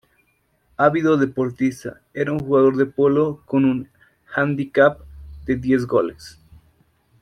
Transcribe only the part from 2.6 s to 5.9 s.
de polo con un hándicap de diez